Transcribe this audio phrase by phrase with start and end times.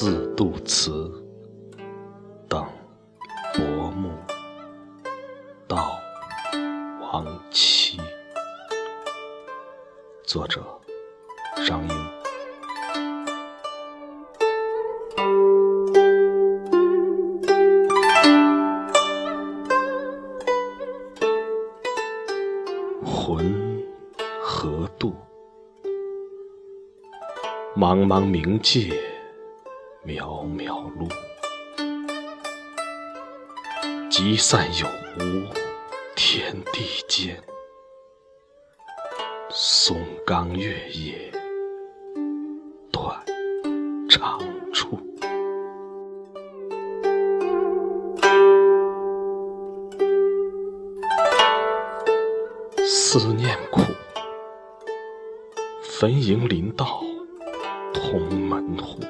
[0.00, 1.10] 自度词，
[2.48, 2.64] 等
[3.52, 4.10] 薄暮
[5.66, 5.98] 到
[7.00, 7.98] 亡妻。
[10.22, 10.62] 作者：
[11.66, 12.08] 张英。
[23.04, 23.82] 魂
[24.40, 25.12] 何渡？
[27.76, 29.07] 茫茫冥界。
[30.08, 31.06] 渺渺路。
[34.08, 34.86] 集散有
[35.18, 35.44] 无，
[36.16, 37.38] 天地间。
[39.50, 41.30] 松冈月夜，
[42.90, 43.22] 断
[44.08, 44.40] 肠
[44.72, 44.98] 处。
[52.86, 53.82] 思念苦，
[55.82, 57.02] 坟茔林道
[57.92, 59.02] 同门户。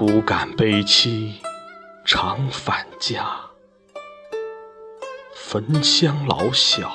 [0.00, 1.34] 不敢悲凄。
[2.06, 3.38] 常返家，
[5.34, 6.90] 焚香老小